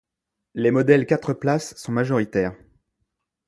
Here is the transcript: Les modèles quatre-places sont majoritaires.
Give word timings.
Les 0.55 0.71
modèles 0.71 1.05
quatre-places 1.05 1.75
sont 1.75 1.91
majoritaires. 1.91 2.55